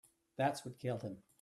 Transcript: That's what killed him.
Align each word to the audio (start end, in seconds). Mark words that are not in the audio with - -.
That's 0.37 0.65
what 0.65 0.77
killed 0.79 1.03
him. 1.03 1.21